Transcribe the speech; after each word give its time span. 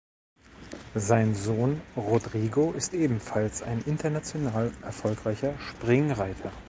Sein 0.95 1.35
Sohn 1.35 1.79
Rodrigo 1.95 2.71
ist 2.73 2.95
ebenfalls 2.95 3.61
ein 3.61 3.83
international 3.83 4.71
erfolgreicher 4.81 5.53
Springreiter. 5.59 6.51